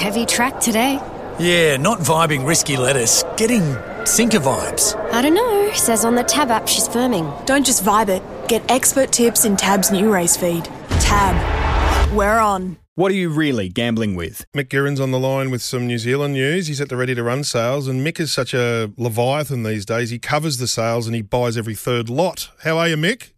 Heavy 0.00 0.24
track 0.24 0.58
today. 0.60 0.98
Yeah, 1.38 1.76
not 1.76 1.98
vibing 1.98 2.46
risky 2.46 2.78
lettuce. 2.78 3.22
Getting 3.36 3.76
sinker 4.06 4.38
vibes. 4.38 4.96
I 5.12 5.20
don't 5.20 5.34
know. 5.34 5.70
Says 5.74 6.06
on 6.06 6.14
the 6.14 6.24
Tab 6.24 6.50
app 6.50 6.66
she's 6.66 6.88
firming. 6.88 7.44
Don't 7.44 7.66
just 7.66 7.84
vibe 7.84 8.08
it. 8.08 8.22
Get 8.48 8.62
expert 8.70 9.12
tips 9.12 9.44
in 9.44 9.58
Tab's 9.58 9.90
new 9.90 10.10
race 10.10 10.38
feed. 10.38 10.64
Tab. 11.00 11.36
We're 12.16 12.38
on. 12.38 12.78
What 12.94 13.12
are 13.12 13.14
you 13.14 13.28
really 13.28 13.68
gambling 13.68 14.14
with? 14.14 14.46
Mick 14.56 14.70
Guerin's 14.70 15.00
on 15.00 15.10
the 15.10 15.18
line 15.18 15.50
with 15.50 15.60
some 15.60 15.86
New 15.86 15.98
Zealand 15.98 16.32
news. 16.32 16.68
He's 16.68 16.80
at 16.80 16.88
the 16.88 16.96
Ready 16.96 17.14
to 17.14 17.22
Run 17.22 17.44
sales, 17.44 17.86
and 17.86 18.00
Mick 18.00 18.18
is 18.18 18.32
such 18.32 18.54
a 18.54 18.90
leviathan 18.96 19.64
these 19.64 19.84
days. 19.84 20.08
He 20.08 20.18
covers 20.18 20.56
the 20.56 20.66
sales 20.66 21.08
and 21.08 21.14
he 21.14 21.20
buys 21.20 21.58
every 21.58 21.74
third 21.74 22.08
lot. 22.08 22.48
How 22.62 22.78
are 22.78 22.88
you, 22.88 22.96
Mick? 22.96 23.32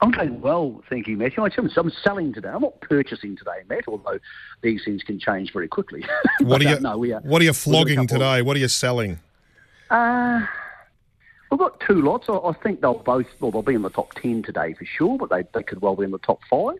I'm 0.00 0.10
doing 0.10 0.40
well, 0.40 0.82
thank 0.90 1.06
you, 1.06 1.16
Matthew. 1.16 1.42
I'm, 1.44 1.90
selling 1.90 2.32
today. 2.32 2.48
I'm 2.48 2.62
not 2.62 2.80
purchasing 2.80 3.36
today, 3.36 3.62
Matt, 3.68 3.84
although 3.86 4.18
these 4.62 4.84
things 4.84 5.02
can 5.02 5.18
change 5.18 5.52
very 5.52 5.68
quickly. 5.68 6.04
What 6.40 6.60
are 6.60 6.68
you? 6.68 6.80
no, 6.80 6.98
we 6.98 7.12
are, 7.12 7.20
what 7.20 7.40
are 7.40 7.44
you 7.44 7.52
flogging 7.52 7.96
couple 7.96 8.16
of- 8.16 8.20
today? 8.20 8.42
What 8.42 8.56
are 8.56 8.60
you 8.60 8.68
selling? 8.68 9.20
Uh, 9.90 10.44
we've 11.50 11.60
got 11.60 11.80
two 11.80 12.02
lots. 12.02 12.28
I, 12.28 12.34
I 12.34 12.52
think 12.62 12.80
they'll 12.80 12.94
both, 12.94 13.26
well, 13.40 13.50
they'll 13.50 13.62
be 13.62 13.74
in 13.74 13.82
the 13.82 13.90
top 13.90 14.14
10 14.14 14.42
today 14.42 14.74
for 14.74 14.84
sure, 14.84 15.16
but 15.16 15.30
they, 15.30 15.44
they 15.54 15.62
could 15.62 15.80
well 15.80 15.96
be 15.96 16.04
in 16.04 16.10
the 16.10 16.18
top 16.18 16.40
five. 16.50 16.78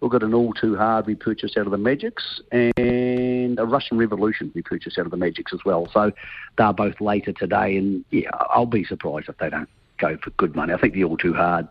We've 0.00 0.10
got 0.10 0.22
an 0.22 0.32
all 0.32 0.54
too 0.54 0.76
hard 0.76 1.06
we 1.06 1.14
purchased 1.14 1.58
out 1.58 1.66
of 1.66 1.72
the 1.72 1.78
Magics 1.78 2.40
and 2.50 3.58
a 3.58 3.66
Russian 3.66 3.98
Revolution 3.98 4.50
we 4.54 4.62
purchased 4.62 4.98
out 4.98 5.04
of 5.04 5.10
the 5.10 5.18
Magics 5.18 5.52
as 5.52 5.60
well. 5.64 5.88
So 5.92 6.10
they're 6.56 6.72
both 6.72 7.00
later 7.02 7.32
today, 7.32 7.76
and 7.76 8.04
yeah, 8.10 8.30
I'll 8.32 8.64
be 8.64 8.84
surprised 8.84 9.28
if 9.28 9.36
they 9.36 9.50
don't 9.50 9.68
go 9.98 10.16
for 10.16 10.30
good 10.30 10.56
money. 10.56 10.72
I 10.72 10.78
think 10.78 10.94
the 10.94 11.04
all 11.04 11.18
too 11.18 11.34
hard 11.34 11.68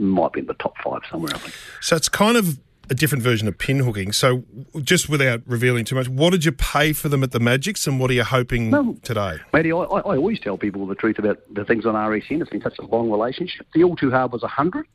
might 0.00 0.32
be 0.32 0.40
in 0.40 0.46
the 0.46 0.54
top 0.54 0.74
five 0.82 1.00
somewhere. 1.10 1.32
I 1.34 1.38
think. 1.38 1.54
So 1.80 1.96
it's 1.96 2.08
kind 2.08 2.36
of 2.36 2.58
a 2.88 2.94
different 2.94 3.22
version 3.22 3.46
of 3.46 3.56
pin 3.56 3.78
hooking. 3.78 4.10
So 4.10 4.42
just 4.82 5.08
without 5.08 5.42
revealing 5.46 5.84
too 5.84 5.94
much, 5.94 6.08
what 6.08 6.30
did 6.30 6.44
you 6.44 6.50
pay 6.50 6.92
for 6.92 7.08
them 7.08 7.22
at 7.22 7.30
the 7.30 7.38
Magics, 7.38 7.86
and 7.86 8.00
what 8.00 8.10
are 8.10 8.14
you 8.14 8.24
hoping 8.24 8.70
No. 8.70 8.96
today? 9.02 9.38
Matty, 9.52 9.70
I, 9.72 9.76
I 9.76 10.00
always 10.16 10.40
tell 10.40 10.58
people 10.58 10.86
the 10.86 10.96
truth 10.96 11.18
about 11.20 11.38
the 11.54 11.64
things 11.64 11.86
on 11.86 11.94
RSN. 11.94 12.40
It's 12.40 12.50
been 12.50 12.60
such 12.62 12.78
a 12.80 12.84
long 12.86 13.08
relationship. 13.10 13.66
The 13.74 13.84
all 13.84 13.94
too 13.94 14.10
hard 14.10 14.32
was 14.32 14.42
100, 14.42 14.86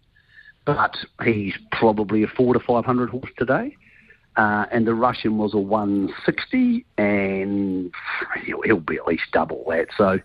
but 0.65 0.97
he's 1.23 1.53
probably 1.71 2.23
a 2.23 2.27
four 2.27 2.53
to 2.53 2.59
500 2.59 3.09
horse 3.09 3.31
today. 3.37 3.77
Uh, 4.35 4.65
and 4.73 4.85
the 4.85 4.93
Russian 4.93 5.37
was 5.37 5.53
a 5.53 5.57
160, 5.57 6.85
and 6.97 7.93
he'll, 8.45 8.61
he'll 8.63 8.79
be 8.81 8.97
at 8.97 9.07
least 9.07 9.23
double 9.31 9.63
that. 9.69 9.87
So, 9.97 10.19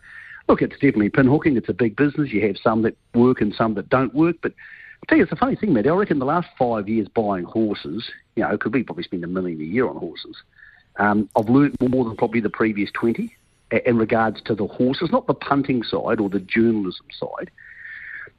look, 0.51 0.63
it's 0.63 0.75
definitely 0.75 1.09
pin 1.09 1.27
hooking. 1.27 1.57
It's 1.57 1.69
a 1.69 1.73
big 1.73 1.95
business. 1.95 2.33
You 2.33 2.45
have 2.49 2.57
some 2.63 2.83
that 2.83 2.97
work 3.15 3.41
and 3.41 3.55
some 3.55 3.75
that 3.75 3.89
don't 3.89 4.13
work. 4.13 4.37
But 4.43 4.53
I'll 4.53 5.07
tell 5.09 5.19
you, 5.19 5.23
it's 5.23 5.33
a 5.33 5.37
funny 5.37 5.55
thing, 5.55 5.73
Matty. 5.73 5.89
I 5.89 5.95
reckon 5.95 6.19
the 6.19 6.25
last 6.25 6.49
five 6.59 6.89
years 6.89 7.07
buying 7.09 7.45
horses, 7.45 8.11
you 8.35 8.43
know, 8.43 8.59
could 8.59 8.75
we 8.75 8.83
probably 8.83 9.05
spend 9.05 9.23
a 9.23 9.29
million 9.29 9.61
a 9.61 9.65
year 9.65 9.89
on 9.89 9.97
horses. 9.97 10.37
Um, 10.97 11.31
I've 11.37 11.49
learnt 11.49 11.81
more 11.81 12.05
than 12.05 12.17
probably 12.17 12.41
the 12.41 12.51
previous 12.51 12.91
20 12.93 13.35
in 13.87 13.97
regards 13.97 14.43
to 14.43 14.57
the 14.57 14.67
horses, 14.67 15.11
not 15.13 15.29
the 15.29 15.35
punting 15.35 15.85
side 15.85 16.19
or 16.19 16.29
the 16.29 16.41
journalism 16.41 17.07
side. 17.13 17.53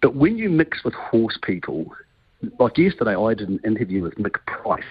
But 0.02 0.16
when 0.16 0.38
you 0.38 0.50
mix 0.50 0.84
with 0.84 0.94
horse 0.94 1.40
people, 1.42 1.94
like 2.60 2.78
yesterday, 2.78 3.16
I 3.16 3.34
did 3.36 3.48
an 3.48 3.62
interview 3.64 4.04
with 4.04 4.16
Mick 4.16 4.46
Price 4.48 4.84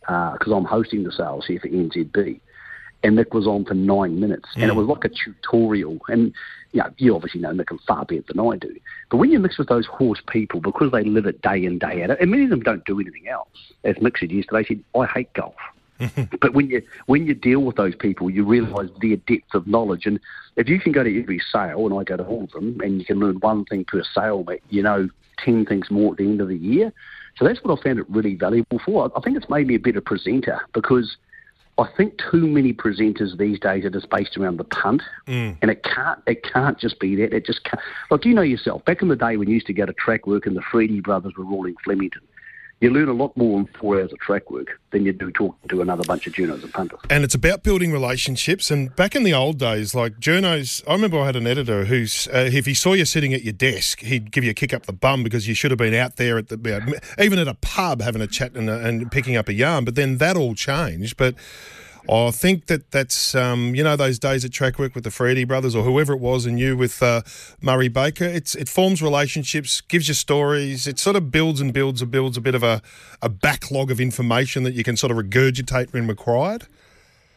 because 0.00 0.52
I'm 0.52 0.66
hosting 0.66 1.04
the 1.04 1.12
sales 1.12 1.46
here 1.46 1.60
for 1.60 1.68
NZB, 1.68 2.40
and 3.02 3.16
Mick 3.16 3.32
was 3.32 3.46
on 3.46 3.64
for 3.64 3.74
nine 3.74 4.20
minutes, 4.20 4.48
and 4.56 4.64
it 4.64 4.74
was 4.74 4.86
like 4.86 5.04
a 5.04 5.08
tutorial. 5.08 5.98
And 6.08 6.32
you 6.72 6.82
know, 6.82 6.90
you 6.98 7.14
obviously 7.14 7.40
know 7.40 7.50
Mick 7.50 7.76
far 7.86 8.04
better 8.04 8.24
than 8.26 8.40
I 8.40 8.56
do. 8.56 8.74
But 9.10 9.18
when 9.18 9.30
you 9.30 9.38
mix 9.38 9.58
with 9.58 9.68
those 9.68 9.86
horse 9.86 10.20
people, 10.28 10.60
because 10.60 10.90
they 10.92 11.04
live 11.04 11.26
it 11.26 11.40
day 11.42 11.64
in 11.64 11.78
day 11.78 12.02
out, 12.02 12.20
and 12.20 12.30
many 12.30 12.44
of 12.44 12.50
them 12.50 12.60
don't 12.60 12.84
do 12.84 13.00
anything 13.00 13.28
else. 13.28 13.48
As 13.84 13.96
Mick 13.96 14.18
said 14.18 14.32
yesterday, 14.32 14.64
he 14.64 14.74
said, 14.74 14.84
"I 15.00 15.06
hate 15.06 15.32
golf." 15.34 15.54
But 16.40 16.54
when 16.54 16.70
you 16.70 16.82
when 17.06 17.26
you 17.26 17.34
deal 17.34 17.60
with 17.60 17.76
those 17.76 17.94
people, 17.94 18.30
you 18.30 18.44
realise 18.44 18.90
their 19.00 19.16
depth 19.16 19.54
of 19.54 19.66
knowledge. 19.66 20.06
And 20.06 20.20
if 20.56 20.68
you 20.68 20.78
can 20.80 20.92
go 20.92 21.02
to 21.02 21.20
every 21.20 21.40
sale, 21.52 21.86
and 21.86 21.98
I 21.98 22.04
go 22.04 22.16
to 22.16 22.24
all 22.24 22.44
of 22.44 22.50
them, 22.50 22.80
and 22.80 22.98
you 22.98 23.04
can 23.04 23.18
learn 23.18 23.36
one 23.36 23.64
thing 23.64 23.84
per 23.84 24.02
sale, 24.14 24.44
mate, 24.44 24.62
you 24.70 24.82
know 24.82 25.08
ten 25.44 25.64
things 25.64 25.90
more 25.90 26.12
at 26.12 26.18
the 26.18 26.24
end 26.24 26.40
of 26.40 26.48
the 26.48 26.56
year. 26.56 26.92
So 27.36 27.44
that's 27.44 27.62
what 27.62 27.78
I 27.78 27.82
found 27.82 28.00
it 28.00 28.10
really 28.10 28.34
valuable 28.34 28.80
for. 28.84 29.10
I 29.16 29.20
think 29.20 29.36
it's 29.36 29.48
made 29.48 29.68
me 29.68 29.76
a 29.76 29.78
better 29.78 30.00
presenter 30.00 30.60
because 30.72 31.16
I 31.78 31.88
think 31.96 32.20
too 32.30 32.46
many 32.48 32.72
presenters 32.72 33.38
these 33.38 33.60
days 33.60 33.84
are 33.84 33.90
just 33.90 34.10
based 34.10 34.36
around 34.36 34.56
the 34.56 34.64
punt, 34.64 35.02
mm. 35.28 35.56
and 35.62 35.70
it 35.70 35.84
can't 35.84 36.20
it 36.26 36.42
can't 36.42 36.78
just 36.78 36.98
be 36.98 37.14
that. 37.16 37.32
It 37.32 37.46
just 37.46 37.62
can't. 37.62 37.80
Like 38.10 38.24
you 38.24 38.34
know 38.34 38.42
yourself, 38.42 38.84
back 38.84 39.00
in 39.00 39.08
the 39.08 39.16
day 39.16 39.36
when 39.36 39.48
you 39.48 39.54
used 39.54 39.68
to 39.68 39.72
go 39.72 39.86
to 39.86 39.92
track 39.92 40.26
work 40.26 40.44
and 40.44 40.56
the 40.56 40.62
Freedman 40.72 41.02
brothers 41.02 41.34
were 41.38 41.44
ruling 41.44 41.76
Flemington, 41.84 42.22
you 42.80 42.90
learn 42.90 43.08
a 43.08 43.12
lot 43.12 43.36
more 43.36 43.58
in 43.58 43.66
four 43.78 44.00
hours 44.00 44.12
of 44.12 44.18
track 44.20 44.50
work 44.50 44.80
than 44.90 45.04
you 45.04 45.12
do 45.12 45.30
talking 45.32 45.68
to 45.68 45.82
another 45.82 46.04
bunch 46.04 46.26
of 46.26 46.32
journos 46.32 46.62
and 46.62 46.72
punters. 46.72 47.00
And 47.10 47.24
it's 47.24 47.34
about 47.34 47.62
building 47.62 47.92
relationships. 47.92 48.70
And 48.70 48.94
back 48.94 49.16
in 49.16 49.24
the 49.24 49.34
old 49.34 49.58
days, 49.58 49.94
like 49.94 50.20
journos, 50.20 50.82
I 50.86 50.92
remember 50.92 51.18
I 51.20 51.26
had 51.26 51.36
an 51.36 51.46
editor 51.46 51.86
who's, 51.86 52.28
uh, 52.28 52.48
if 52.52 52.66
he 52.66 52.74
saw 52.74 52.92
you 52.92 53.04
sitting 53.04 53.34
at 53.34 53.42
your 53.42 53.52
desk, 53.52 54.00
he'd 54.00 54.30
give 54.30 54.44
you 54.44 54.50
a 54.50 54.54
kick 54.54 54.72
up 54.72 54.86
the 54.86 54.92
bum 54.92 55.24
because 55.24 55.48
you 55.48 55.54
should 55.54 55.70
have 55.70 55.78
been 55.78 55.94
out 55.94 56.16
there 56.16 56.38
at 56.38 56.48
the, 56.48 57.00
even 57.18 57.38
at 57.38 57.48
a 57.48 57.54
pub 57.54 58.00
having 58.00 58.22
a 58.22 58.28
chat 58.28 58.54
and, 58.54 58.70
uh, 58.70 58.74
and 58.74 59.10
picking 59.10 59.36
up 59.36 59.48
a 59.48 59.52
yarn. 59.52 59.84
But 59.84 59.96
then 59.96 60.18
that 60.18 60.36
all 60.36 60.54
changed. 60.54 61.16
But 61.16 61.34
I 62.10 62.30
think 62.30 62.66
that 62.66 62.90
that's, 62.90 63.34
um, 63.34 63.74
you 63.74 63.82
know, 63.84 63.96
those 63.96 64.18
days 64.18 64.44
at 64.44 64.52
track 64.52 64.78
work 64.78 64.94
with 64.94 65.04
the 65.04 65.10
Freedman 65.10 65.46
brothers 65.46 65.74
or 65.74 65.82
whoever 65.82 66.12
it 66.14 66.20
was 66.20 66.46
and 66.46 66.58
you 66.58 66.76
with 66.76 67.02
uh, 67.02 67.22
Murray 67.60 67.88
Baker, 67.88 68.24
it's, 68.24 68.54
it 68.54 68.68
forms 68.68 69.02
relationships, 69.02 69.80
gives 69.82 70.08
you 70.08 70.14
stories. 70.14 70.86
It 70.86 70.98
sort 70.98 71.16
of 71.16 71.30
builds 71.30 71.60
and 71.60 71.72
builds 71.72 72.02
and 72.02 72.10
builds 72.10 72.36
a 72.36 72.40
bit 72.40 72.54
of 72.54 72.62
a, 72.62 72.82
a 73.22 73.28
backlog 73.28 73.90
of 73.90 74.00
information 74.00 74.62
that 74.62 74.74
you 74.74 74.84
can 74.84 74.96
sort 74.96 75.10
of 75.10 75.18
regurgitate 75.18 75.92
when 75.92 76.06
required. 76.06 76.66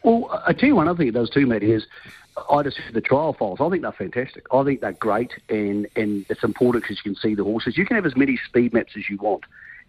Well, 0.03 0.41
I 0.45 0.53
tell 0.53 0.67
you 0.67 0.75
one 0.75 0.87
other 0.87 0.97
thing 0.97 1.07
it 1.09 1.13
does 1.13 1.29
too, 1.29 1.45
Matt, 1.45 1.63
is 1.63 1.85
I 2.49 2.63
just 2.63 2.79
the 2.93 3.01
trial 3.01 3.33
files. 3.33 3.59
I 3.59 3.69
think 3.69 3.81
they're 3.81 3.91
fantastic. 3.91 4.45
I 4.51 4.63
think 4.63 4.81
they're 4.81 4.93
great, 4.93 5.31
and 5.49 5.87
and 5.95 6.25
it's 6.29 6.43
important 6.43 6.83
because 6.83 6.97
you 6.97 7.11
can 7.11 7.21
see 7.21 7.35
the 7.35 7.43
horses. 7.43 7.77
You 7.77 7.85
can 7.85 7.95
have 7.95 8.05
as 8.05 8.15
many 8.15 8.39
speed 8.47 8.73
maps 8.73 8.93
as 8.97 9.09
you 9.09 9.17
want, 9.17 9.43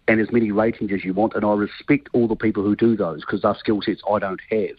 and 0.07 0.19
as 0.19 0.31
many 0.31 0.51
ratings 0.51 0.91
as 0.91 1.03
you 1.03 1.13
want. 1.13 1.33
And 1.35 1.45
I 1.45 1.53
respect 1.53 2.09
all 2.13 2.27
the 2.27 2.35
people 2.35 2.63
who 2.63 2.75
do 2.75 2.95
those 2.95 3.21
because 3.21 3.41
they're 3.41 3.55
skill 3.55 3.81
sets 3.81 4.01
I 4.09 4.19
don't 4.19 4.41
have. 4.49 4.75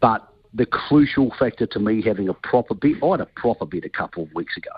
But 0.00 0.28
the 0.54 0.66
crucial 0.66 1.34
factor 1.38 1.66
to 1.66 1.78
me 1.78 2.02
having 2.02 2.28
a 2.28 2.34
proper 2.34 2.74
bet, 2.74 3.02
I 3.02 3.10
had 3.12 3.20
a 3.20 3.26
proper 3.26 3.66
bet 3.66 3.84
a 3.84 3.88
couple 3.88 4.22
of 4.22 4.34
weeks 4.34 4.56
ago, 4.56 4.70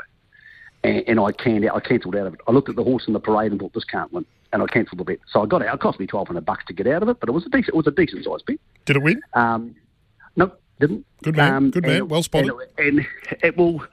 and, 0.82 1.04
and 1.06 1.20
I 1.20 1.32
canned 1.32 1.64
out. 1.64 1.76
I 1.76 1.80
cancelled 1.80 2.16
out 2.16 2.26
of 2.26 2.34
it. 2.34 2.40
I 2.46 2.52
looked 2.52 2.68
at 2.68 2.76
the 2.76 2.84
horse 2.84 3.04
in 3.06 3.12
the 3.12 3.20
parade 3.20 3.52
and 3.52 3.60
thought 3.60 3.74
this 3.74 3.84
can't 3.84 4.12
win, 4.12 4.24
and 4.52 4.62
I 4.62 4.66
cancelled 4.66 4.98
the 4.98 5.04
bet. 5.04 5.18
So 5.30 5.42
I 5.42 5.46
got 5.46 5.62
out. 5.62 5.74
It 5.74 5.80
cost 5.80 6.00
me 6.00 6.06
twelve 6.06 6.26
hundred 6.28 6.46
bucks 6.46 6.64
to 6.66 6.72
get 6.72 6.86
out 6.86 7.02
of 7.02 7.08
it, 7.08 7.20
but 7.20 7.28
it 7.28 7.32
was 7.32 7.46
a 7.46 7.48
decent. 7.48 7.68
It 7.68 7.76
was 7.76 7.86
a 7.86 7.92
decent 7.92 8.24
sized 8.24 8.46
bet. 8.46 8.56
Did 8.86 8.96
it 8.96 9.02
win? 9.02 9.20
Um, 9.34 9.76
no, 10.36 10.50
didn't. 10.80 11.04
Good 11.22 11.36
man, 11.36 11.54
Um, 11.54 11.70
good 11.70 11.84
man. 11.84 12.08
Well 12.08 12.22
spotted. 12.22 12.52
And, 12.78 12.98
and 12.98 13.06
it 13.42 13.56
will. 13.56 13.84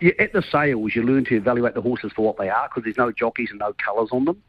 You- 0.00 0.14
At 0.18 0.32
the 0.32 0.42
sales, 0.42 0.94
you 0.94 1.02
learn 1.02 1.24
to 1.26 1.36
evaluate 1.36 1.74
the 1.74 1.80
horses 1.80 2.12
for 2.14 2.24
what 2.24 2.36
they 2.38 2.48
are 2.48 2.68
because 2.68 2.84
there's 2.84 2.96
no 2.96 3.10
jockeys 3.10 3.50
and 3.50 3.58
no 3.58 3.74
colours 3.84 4.10
on 4.12 4.24
them. 4.24 4.40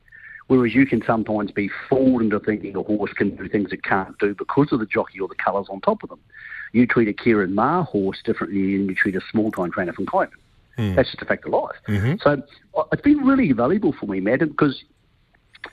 Whereas 0.47 0.75
you 0.75 0.85
can 0.85 1.01
sometimes 1.05 1.51
be 1.51 1.69
fooled 1.89 2.21
into 2.21 2.39
thinking 2.39 2.75
a 2.75 2.83
horse 2.83 3.13
can 3.13 3.35
do 3.35 3.47
things 3.47 3.71
it 3.71 3.83
can't 3.83 4.17
do 4.19 4.35
because 4.35 4.71
of 4.71 4.79
the 4.79 4.85
jockey 4.85 5.19
or 5.19 5.27
the 5.27 5.35
colours 5.35 5.67
on 5.69 5.79
top 5.81 6.03
of 6.03 6.09
them. 6.09 6.19
You 6.73 6.85
treat 6.85 7.07
a 7.07 7.13
Ciaron 7.13 7.53
Maher 7.53 7.83
horse 7.83 8.21
differently 8.23 8.77
than 8.77 8.87
you 8.89 8.95
treat 8.95 9.15
a 9.15 9.21
small 9.31 9.51
time 9.51 9.71
trainer 9.71 9.93
from 9.93 10.05
Kyman. 10.05 10.31
That's 10.95 11.09
just 11.11 11.21
a 11.21 11.25
fact 11.25 11.45
of 11.45 11.51
life. 11.53 11.75
So 12.21 12.41
uh, 12.75 12.83
it's 12.91 13.01
been 13.01 13.19
really 13.25 13.51
valuable 13.53 13.93
for 13.93 14.05
me, 14.07 14.19
Matt, 14.19 14.39
because 14.39 14.83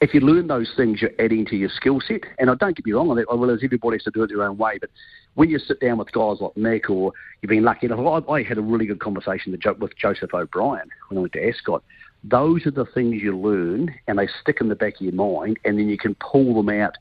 if 0.01 0.15
you 0.15 0.21
learn 0.21 0.47
those 0.47 0.73
things, 0.77 1.03
you're 1.03 1.11
adding 1.19 1.45
to 1.47 1.57
your 1.57 1.69
skill 1.69 2.01
set. 2.01 2.23
And 2.39 2.51
I 2.51 2.55
don't 2.55 2.77
get 2.77 2.87
me 2.87 2.93
wrong, 2.93 3.11
I 3.11 3.35
realize 3.35 3.61
everybody 3.63 3.97
has 3.97 4.05
to 4.05 4.11
do 4.11 4.23
it 4.23 4.29
their 4.29 4.43
own 4.43 4.57
way. 4.57 4.79
But 4.81 4.91
when 5.35 5.51
you 5.51 5.59
sit 5.59 5.81
down 5.81 5.99
with 5.99 6.13
guys 6.13 6.39
like 6.41 6.55
Mick, 6.55 6.91
or 6.91 7.13
you've 7.43 7.51
been 7.51 7.65
lucky 7.65 7.87
enough, 7.87 8.25
I, 8.29 8.33
I 8.33 8.43
had 8.43 8.59
a 8.59 8.63
really 8.63 8.87
good 8.87 9.01
conversation 9.01 9.53
with 9.53 9.97
Joseph 9.97 10.33
O'Brien 10.33 10.89
when 11.09 11.19
I 11.19 11.21
went 11.21 11.33
to 11.35 11.49
Ascot. 11.49 11.83
Those 12.23 12.67
are 12.67 12.71
the 12.71 12.85
things 12.87 13.23
you 13.23 13.37
learn, 13.37 13.95
and 14.07 14.19
they 14.19 14.29
stick 14.43 14.59
in 14.61 14.69
the 14.69 14.75
back 14.75 14.97
of 14.97 15.01
your 15.01 15.15
mind, 15.15 15.59
and 15.65 15.79
then 15.79 15.89
you 15.89 15.97
can 15.99 16.15
pull 16.17 16.55
them 16.55 16.69
out 16.69 16.97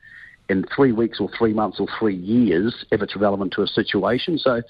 in 0.50 0.66
three 0.76 0.92
weeks 0.92 1.20
or 1.20 1.30
three 1.38 1.54
months 1.54 1.80
or 1.80 1.88
three 2.00 2.16
years 2.16 2.85
if 2.92 3.02
it's 3.02 3.16
relevant 3.16 3.53
to 3.53 3.62
a 3.62 3.68
situation. 3.68 4.38
So, 4.38 4.62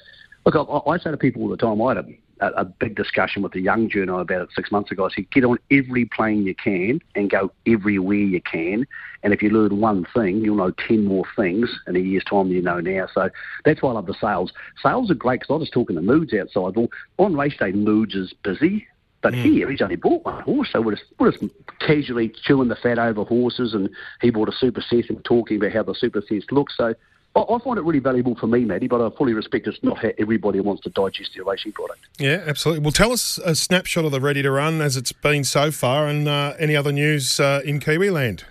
look, 0.45 0.55
I, 0.55 0.89
I 0.89 0.97
say 0.97 1.11
to 1.11 1.17
people 1.17 1.43
all 1.43 1.49
the 1.49 1.57
time, 1.57 1.81
I 1.81 1.95
had 1.95 2.05
a, 2.39 2.65
big 2.65 2.95
discussion 2.95 3.41
with 3.41 3.55
a 3.55 3.59
young 3.59 3.89
journo 3.89 4.21
about 4.21 4.41
it 4.41 4.49
six 4.55 4.71
months 4.71 4.91
ago. 4.91 5.05
I 5.05 5.09
said, 5.09 5.29
get 5.31 5.43
on 5.43 5.57
every 5.71 6.05
plane 6.05 6.43
you 6.43 6.55
can 6.55 7.01
and 7.15 7.29
go 7.29 7.51
everywhere 7.65 8.17
you 8.17 8.41
can. 8.41 8.87
And 9.23 9.33
if 9.33 9.41
you 9.41 9.49
learn 9.49 9.79
one 9.79 10.05
thing, 10.13 10.37
you'll 10.37 10.55
know 10.55 10.71
10 10.71 11.05
more 11.05 11.25
things 11.35 11.69
in 11.87 11.95
a 11.95 11.99
year's 11.99 12.23
time 12.23 12.47
than 12.47 12.55
you 12.55 12.61
know 12.61 12.79
now. 12.79 13.07
So 13.13 13.29
that's 13.65 13.81
why 13.81 13.89
I 13.89 13.93
love 13.93 14.05
the 14.05 14.13
sales. 14.13 14.53
Sales 14.81 15.11
are 15.11 15.15
great 15.15 15.41
because 15.41 15.53
I 15.53 15.57
was 15.57 15.69
talking 15.69 15.95
to 15.95 16.01
Moods 16.01 16.33
outside. 16.33 16.75
Well, 16.75 16.89
on 17.17 17.35
race 17.35 17.57
day, 17.57 17.71
Moods 17.71 18.15
is 18.15 18.33
busy. 18.43 18.87
But 19.21 19.33
hmm. 19.33 19.41
here, 19.41 19.69
he's 19.69 19.81
only 19.81 19.97
bought 19.97 20.23
one 20.23 20.41
horse, 20.43 20.69
so 20.71 20.79
we're 20.79 20.95
just, 20.95 21.03
we're 21.19 21.31
just 21.31 21.43
casually 21.79 22.29
chewing 22.29 22.69
the 22.69 22.77
fat 22.77 22.97
over 22.97 23.25
horses, 23.25 23.73
and 23.73 23.89
he 24.21 24.29
bought 24.29 24.47
a 24.47 24.53
Super 24.53 24.81
Seth 24.81 25.09
and 25.09 25.23
talking 25.25 25.57
about 25.57 25.73
how 25.73 25.83
the 25.83 25.93
Super 25.93 26.21
Seths 26.21 26.49
look. 26.51 26.71
So 26.71 26.95
I, 27.35 27.41
I 27.41 27.59
find 27.59 27.77
it 27.77 27.83
really 27.83 27.99
valuable 27.99 28.35
for 28.35 28.47
me, 28.47 28.65
Matty, 28.65 28.87
but 28.87 29.01
I 29.01 29.15
fully 29.15 29.33
respect 29.33 29.67
it's 29.67 29.81
not 29.83 29.97
how 29.99 30.09
everybody 30.17 30.59
wants 30.59 30.83
to 30.83 30.89
digest 30.89 31.31
their 31.35 31.43
racing 31.43 31.71
product. 31.73 32.01
Yeah, 32.17 32.43
absolutely. 32.45 32.83
Well, 32.83 32.91
tell 32.91 33.11
us 33.11 33.37
a 33.43 33.55
snapshot 33.55 34.05
of 34.05 34.11
the 34.11 34.21
ready 34.21 34.41
to 34.41 34.51
run 34.51 34.81
as 34.81 34.97
it's 34.97 35.11
been 35.11 35.43
so 35.43 35.71
far, 35.71 36.07
and 36.07 36.27
uh, 36.27 36.53
any 36.59 36.75
other 36.75 36.91
news 36.91 37.39
uh, 37.39 37.61
in 37.63 37.79
Kiwi 37.79 38.09
land. 38.09 38.45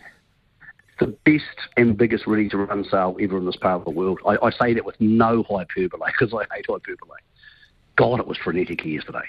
the 1.00 1.06
best 1.24 1.44
and 1.76 1.96
biggest 1.96 2.26
ready 2.26 2.48
to 2.48 2.58
run 2.58 2.84
sale 2.84 3.16
ever 3.20 3.38
in 3.38 3.46
this 3.46 3.56
part 3.56 3.80
of 3.80 3.84
the 3.84 3.90
world. 3.90 4.18
I, 4.26 4.36
I 4.42 4.50
say 4.50 4.74
that 4.74 4.84
with 4.84 5.00
no 5.00 5.42
hyperbole 5.42 6.10
because 6.18 6.34
I 6.34 6.44
hate 6.54 6.66
hyperbole. 6.68 7.18
God, 7.96 8.20
it 8.20 8.26
was 8.26 8.38
frenetic 8.38 8.84
yesterday. 8.84 9.26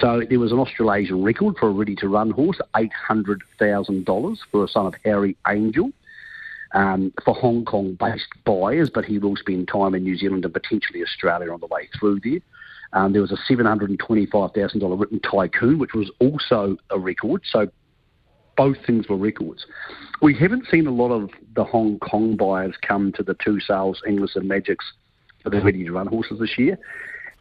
So 0.00 0.22
there 0.28 0.38
was 0.38 0.52
an 0.52 0.58
Australasian 0.58 1.22
record 1.22 1.56
for 1.58 1.68
a 1.68 1.72
ready 1.72 1.96
to 1.96 2.08
run 2.08 2.30
horse, 2.30 2.60
$800,000 2.74 4.38
for 4.50 4.64
a 4.64 4.68
son 4.68 4.86
of 4.86 4.94
Harry 5.04 5.36
Angel. 5.48 5.90
Um, 6.72 7.12
for 7.24 7.34
Hong 7.34 7.64
Kong 7.64 7.96
based 7.98 8.28
buyers, 8.44 8.90
but 8.94 9.04
he 9.04 9.18
will 9.18 9.34
spend 9.34 9.66
time 9.66 9.94
in 9.94 10.04
New 10.04 10.16
Zealand 10.16 10.44
and 10.44 10.54
potentially 10.54 11.02
Australia 11.02 11.52
on 11.52 11.58
the 11.58 11.66
way 11.66 11.88
through 11.98 12.20
there. 12.20 12.38
Um, 12.92 13.12
there 13.12 13.22
was 13.22 13.32
a 13.32 13.52
$725,000 13.52 15.00
written 15.00 15.20
tycoon, 15.20 15.78
which 15.78 15.94
was 15.94 16.10
also 16.20 16.76
a 16.90 16.98
record. 16.98 17.42
So 17.44 17.68
both 18.56 18.76
things 18.86 19.08
were 19.08 19.16
records. 19.16 19.64
We 20.22 20.34
haven't 20.34 20.66
seen 20.70 20.86
a 20.86 20.90
lot 20.90 21.10
of 21.10 21.30
the 21.54 21.64
Hong 21.64 21.98
Kong 21.98 22.36
buyers 22.36 22.74
come 22.82 23.12
to 23.12 23.22
the 23.22 23.34
two 23.34 23.60
sales, 23.60 24.02
Inglis 24.06 24.36
and 24.36 24.48
Magics, 24.48 24.84
for 25.42 25.50
the 25.50 25.60
ready 25.60 25.84
to 25.84 25.92
run 25.92 26.06
horses 26.06 26.40
this 26.40 26.58
year. 26.58 26.78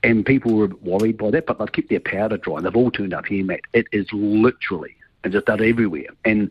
And 0.04 0.26
people 0.26 0.56
were 0.56 0.70
worried 0.82 1.18
by 1.18 1.32
that, 1.32 1.46
but 1.46 1.60
they've 1.60 1.72
kept 1.72 1.90
their 1.90 2.00
powder 2.00 2.38
dry. 2.38 2.62
They've 2.62 2.76
all 2.76 2.92
turned 2.92 3.14
up 3.14 3.26
here, 3.26 3.44
Matt. 3.44 3.62
It 3.74 3.88
is 3.92 4.08
literally 4.14 4.96
and 5.24 5.34
just 5.34 5.48
done 5.48 5.62
everywhere. 5.62 6.08
And 6.24 6.50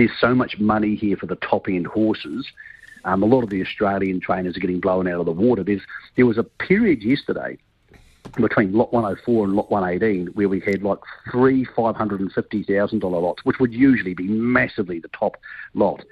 there's 0.00 0.18
so 0.18 0.34
much 0.34 0.58
money 0.58 0.94
here 0.94 1.14
for 1.14 1.26
the 1.26 1.36
top 1.36 1.68
end 1.68 1.86
horses. 1.86 2.46
Um, 3.04 3.22
a 3.22 3.26
lot 3.26 3.42
of 3.42 3.50
the 3.50 3.60
Australian 3.60 4.18
trainers 4.18 4.56
are 4.56 4.60
getting 4.60 4.80
blown 4.80 5.06
out 5.06 5.20
of 5.20 5.26
the 5.26 5.32
water. 5.32 5.62
There's 5.62 5.82
there 6.16 6.24
was 6.24 6.38
a 6.38 6.42
period 6.42 7.02
yesterday 7.02 7.58
between 8.40 8.72
lot 8.72 8.94
104 8.94 9.44
and 9.44 9.54
lot 9.54 9.70
118 9.70 10.28
where 10.28 10.48
we 10.48 10.60
had 10.60 10.82
like 10.82 10.98
three 11.30 11.66
$550,000 11.66 13.02
lots, 13.02 13.44
which 13.44 13.58
would 13.58 13.74
usually 13.74 14.14
be 14.14 14.26
massively 14.26 15.00
the 15.00 15.08
top 15.08 15.36
lot, 15.74 16.02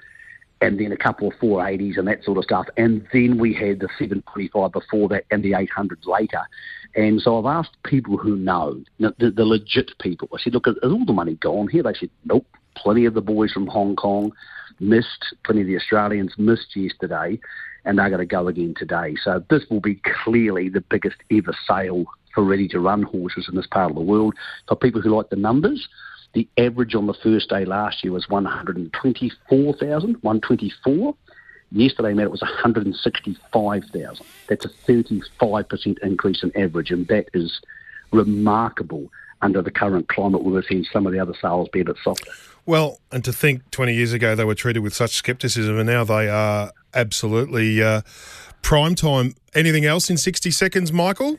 and 0.61 0.79
then 0.79 0.91
a 0.91 0.97
couple 0.97 1.27
of 1.27 1.33
480s 1.35 1.97
and 1.97 2.07
that 2.07 2.23
sort 2.23 2.37
of 2.37 2.43
stuff. 2.43 2.67
And 2.77 3.07
then 3.11 3.39
we 3.39 3.53
had 3.53 3.79
the 3.79 3.89
725 3.97 4.71
before 4.71 5.09
that 5.09 5.25
and 5.31 5.43
the 5.43 5.53
800s 5.53 6.05
later. 6.05 6.41
And 6.95 7.19
so 7.21 7.39
I've 7.39 7.57
asked 7.57 7.81
people 7.83 8.17
who 8.17 8.35
know, 8.35 8.83
the, 8.99 9.31
the 9.31 9.45
legit 9.45 9.97
people, 9.99 10.29
I 10.33 10.39
said, 10.43 10.53
look, 10.53 10.67
is 10.67 10.75
all 10.83 11.05
the 11.05 11.13
money 11.13 11.35
gone 11.35 11.67
here? 11.67 11.81
They 11.81 11.93
said, 11.93 12.09
nope. 12.25 12.45
Plenty 12.81 13.05
of 13.05 13.13
the 13.13 13.21
boys 13.21 13.51
from 13.51 13.67
Hong 13.67 13.95
Kong 13.95 14.31
missed, 14.79 15.35
plenty 15.43 15.61
of 15.61 15.67
the 15.67 15.77
Australians 15.77 16.33
missed 16.37 16.75
yesterday 16.75 17.39
and 17.85 17.97
they're 17.97 18.09
going 18.09 18.19
to 18.19 18.25
go 18.25 18.47
again 18.47 18.73
today. 18.77 19.15
So 19.23 19.43
this 19.49 19.63
will 19.69 19.79
be 19.79 20.01
clearly 20.23 20.69
the 20.69 20.81
biggest 20.81 21.17
ever 21.31 21.55
sale 21.67 22.05
for 22.33 22.43
ready 22.43 22.67
to 22.69 22.79
run 22.79 23.03
horses 23.03 23.47
in 23.49 23.55
this 23.55 23.67
part 23.67 23.89
of 23.89 23.95
the 23.95 24.01
world. 24.01 24.35
For 24.67 24.75
people 24.75 25.01
who 25.01 25.15
like 25.15 25.29
the 25.29 25.35
numbers, 25.35 25.87
the 26.33 26.47
average 26.57 26.95
on 26.95 27.07
the 27.07 27.13
first 27.13 27.49
day 27.49 27.65
last 27.65 28.03
year 28.03 28.13
was 28.13 28.29
124,000, 28.29 30.15
124. 30.21 31.15
Yesterday, 31.71 32.13
Matt, 32.13 32.25
it 32.25 32.31
was 32.31 32.41
165,000. 32.41 34.25
That's 34.47 34.65
a 34.65 34.69
35% 34.69 35.99
increase 35.99 36.43
in 36.43 36.55
average, 36.57 36.91
and 36.91 37.07
that 37.07 37.29
is 37.33 37.61
remarkable 38.11 39.11
under 39.41 39.61
the 39.61 39.71
current 39.71 40.07
climate 40.09 40.43
we're 40.43 40.63
seeing 40.63 40.83
some 40.91 41.05
of 41.05 41.13
the 41.13 41.19
other 41.19 41.33
sales 41.41 41.69
be 41.71 41.81
a 41.81 41.85
bit 41.85 41.97
softer. 42.03 42.31
Well, 42.65 42.99
and 43.11 43.23
to 43.25 43.33
think 43.33 43.69
20 43.71 43.93
years 43.93 44.13
ago 44.13 44.35
they 44.35 44.43
were 44.43 44.55
treated 44.55 44.79
with 44.79 44.93
such 44.93 45.15
scepticism, 45.15 45.77
and 45.77 45.87
now 45.87 46.03
they 46.03 46.29
are 46.29 46.71
absolutely 46.93 47.81
uh, 47.81 48.01
prime 48.61 48.95
time. 48.95 49.35
Anything 49.53 49.85
else 49.85 50.09
in 50.09 50.17
60 50.17 50.51
seconds, 50.51 50.91
Michael? 50.91 51.37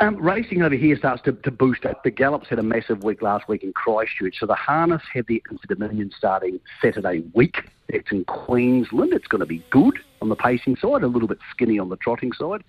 Um, 0.00 0.16
racing 0.16 0.62
over 0.62 0.74
here 0.74 0.96
starts 0.96 1.22
to, 1.22 1.32
to 1.32 1.50
boost 1.50 1.84
up. 1.84 2.02
The 2.02 2.10
Gallops 2.10 2.48
had 2.48 2.58
a 2.58 2.62
massive 2.62 3.04
week 3.04 3.22
last 3.22 3.48
week 3.48 3.62
in 3.62 3.72
Christchurch. 3.72 4.36
So 4.40 4.46
the 4.46 4.54
harness 4.54 5.02
had 5.12 5.26
the 5.26 5.42
Dominion 5.68 6.10
starting 6.16 6.58
Saturday 6.82 7.22
week. 7.34 7.58
It's 7.88 8.10
in 8.10 8.24
Queensland. 8.24 9.12
It's 9.12 9.26
going 9.26 9.40
to 9.40 9.46
be 9.46 9.62
good 9.70 9.98
on 10.22 10.28
the 10.28 10.36
pacing 10.36 10.76
side, 10.76 11.02
a 11.02 11.06
little 11.06 11.28
bit 11.28 11.38
skinny 11.50 11.78
on 11.78 11.90
the 11.90 11.96
trotting 11.96 12.32
side. 12.32 12.64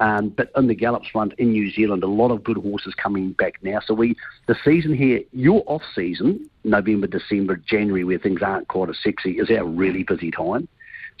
Um, 0.00 0.30
but 0.30 0.50
in 0.56 0.66
the 0.66 0.74
Gallops 0.74 1.08
front 1.08 1.34
in 1.38 1.52
New 1.52 1.70
Zealand, 1.70 2.02
a 2.02 2.08
lot 2.08 2.30
of 2.30 2.42
good 2.42 2.56
horses 2.56 2.94
coming 2.94 3.32
back 3.32 3.62
now. 3.62 3.80
So 3.84 3.92
we, 3.92 4.16
the 4.48 4.56
season 4.64 4.94
here, 4.94 5.20
your 5.32 5.62
off 5.66 5.82
season, 5.94 6.48
November, 6.64 7.06
December, 7.06 7.56
January, 7.56 8.04
where 8.04 8.18
things 8.18 8.40
aren't 8.42 8.68
quite 8.68 8.88
as 8.88 8.96
sexy, 9.02 9.32
is 9.38 9.50
our 9.50 9.64
really 9.64 10.02
busy 10.02 10.30
time. 10.30 10.68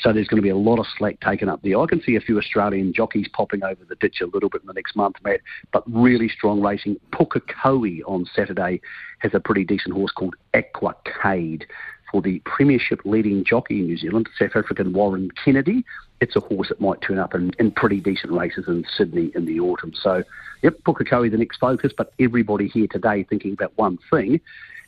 So 0.00 0.14
there's 0.14 0.28
going 0.28 0.38
to 0.38 0.42
be 0.42 0.48
a 0.48 0.56
lot 0.56 0.78
of 0.78 0.86
slack 0.96 1.20
taken 1.20 1.50
up 1.50 1.60
there. 1.62 1.78
I 1.78 1.84
can 1.84 2.00
see 2.00 2.16
a 2.16 2.20
few 2.20 2.38
Australian 2.38 2.94
jockeys 2.94 3.28
popping 3.34 3.62
over 3.62 3.84
the 3.86 3.96
ditch 3.96 4.22
a 4.22 4.26
little 4.26 4.48
bit 4.48 4.62
in 4.62 4.66
the 4.66 4.72
next 4.72 4.96
month, 4.96 5.16
Matt, 5.22 5.40
but 5.72 5.82
really 5.86 6.28
strong 6.28 6.62
racing. 6.62 6.96
Pukekohe 7.12 8.00
on 8.06 8.24
Saturday 8.34 8.80
has 9.18 9.32
a 9.34 9.40
pretty 9.40 9.64
decent 9.64 9.94
horse 9.94 10.10
called 10.10 10.36
Aquacade 10.54 11.64
for 12.10 12.20
the 12.20 12.40
Premiership 12.40 13.00
leading 13.04 13.44
jockey 13.44 13.80
in 13.80 13.86
New 13.86 13.96
Zealand, 13.96 14.28
South 14.38 14.56
African 14.56 14.92
Warren 14.92 15.30
Kennedy. 15.44 15.84
It's 16.20 16.36
a 16.36 16.40
horse 16.40 16.68
that 16.68 16.80
might 16.80 17.00
turn 17.00 17.18
up 17.18 17.34
in, 17.34 17.52
in 17.58 17.70
pretty 17.70 18.00
decent 18.00 18.32
races 18.32 18.66
in 18.68 18.84
Sydney 18.96 19.32
in 19.34 19.46
the 19.46 19.60
autumn. 19.60 19.92
So, 19.94 20.22
yep, 20.62 20.74
Pukekohe 20.84 21.30
the 21.30 21.38
next 21.38 21.58
focus, 21.58 21.92
but 21.96 22.12
everybody 22.18 22.68
here 22.68 22.86
today 22.86 23.22
thinking 23.22 23.52
about 23.52 23.72
one 23.76 23.98
thing, 24.10 24.40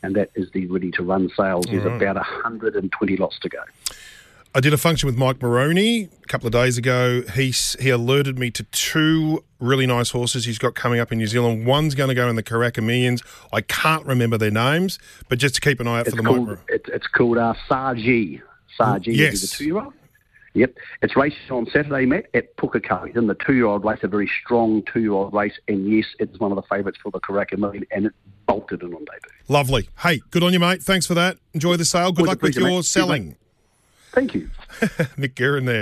and 0.03 0.15
that 0.17 0.31
is 0.35 0.51
the 0.53 0.67
ready 0.67 0.91
to 0.93 1.03
run 1.03 1.31
sales. 1.37 1.67
There's 1.67 1.85
right. 1.85 1.97
about 2.03 2.17
120 2.17 3.17
lots 3.17 3.39
to 3.41 3.49
go. 3.49 3.63
I 4.54 4.60
did 4.60 4.75
a 4.75 4.78
function 4.78 5.06
with 5.06 5.16
Mike 5.16 5.40
Moroney 5.40 6.10
a 6.22 6.26
couple 6.26 6.46
of 6.46 6.52
days 6.52 6.76
ago. 6.76 7.22
He 7.34 7.54
he 7.81 7.88
alerted 7.88 8.38
me 8.38 8.50
to 8.50 8.62
two 8.64 9.43
really 9.58 9.87
nice 9.87 10.10
horses 10.10 10.44
he's 10.44 10.58
got 10.58 10.75
coming 10.75 11.00
up 11.00 11.10
in 11.10 11.19
New 11.19 11.26
Zealand. 11.26 11.64
One's 11.64 11.94
going 11.94 12.08
to 12.08 12.14
go 12.14 12.28
in 12.28 12.37
the 12.37 12.43
Karaka 12.43 12.82
Millions. 12.82 13.22
I 13.50 13.62
can't 13.62 14.04
remember 14.04 14.37
their 14.37 14.50
names, 14.50 14.99
but 15.31 15.38
just 15.38 15.54
to 15.54 15.60
keep 15.62 15.81
an 15.81 15.87
eye 15.87 16.00
out 16.00 16.06
it's 16.06 16.14
for 16.14 16.22
the 16.22 16.28
called, 16.28 16.49
Mike. 16.49 16.58
It's, 16.69 16.88
it's 16.90 17.06
called 17.06 17.38
uh, 17.38 17.54
Saji. 17.70 18.43
Saji 18.78 19.16
yes. 19.16 19.34
is 19.34 19.50
the 19.50 19.56
two-year-old. 19.56 19.94
Yep, 20.54 20.75
it's 21.00 21.16
racing 21.16 21.38
on 21.50 21.64
Saturday, 21.72 22.04
Matt, 22.04 22.26
at 22.34 22.54
Pukekohe. 22.58 23.16
In 23.16 23.26
the 23.26 23.34
two-year-old 23.34 23.87
race, 23.87 24.00
a 24.02 24.08
very 24.08 24.31
strong 24.44 24.82
two-year-old 24.93 25.32
race, 25.32 25.58
and 25.66 25.90
yes, 25.90 26.04
it's 26.19 26.38
one 26.38 26.52
of 26.52 26.56
the 26.56 26.62
favourites 26.62 26.99
for 27.02 27.10
the 27.10 27.20
Karaka 27.20 27.56
Million, 27.56 27.87
and 27.90 28.04
it 28.04 28.12
bolted 28.44 28.82
in 28.82 28.93
on 28.93 29.00
debut. 29.00 29.31
Lovely. 29.49 29.88
Hey, 30.00 30.20
good 30.31 30.43
on 30.43 30.52
you, 30.52 30.60
mate. 30.60 30.82
Thanks 30.82 31.06
for 31.06 31.14
that. 31.14 31.38
Enjoy 31.54 31.76
the 31.76 31.87
sale. 31.87 32.12
Good 32.12 32.26
Always 32.26 32.28
luck 32.28 32.43
with 32.43 32.56
your 32.56 32.69
mate. 32.69 32.84
selling. 32.84 33.37
Thank 34.12 34.35
you. 34.35 34.50
Mick 35.17 35.35
Guerin 35.35 35.64
there. 35.64 35.81